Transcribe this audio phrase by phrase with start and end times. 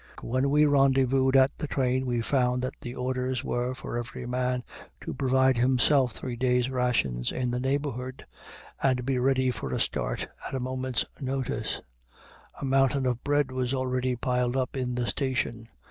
[0.23, 4.63] When we rendezvoused at the train, we found that the orders were for every man
[5.01, 8.25] to provide himself three days' rations in the neighborhood,
[8.81, 11.81] and be ready for a start at a moment's notice.
[12.59, 15.69] A mountain of bread was already piled up in the station.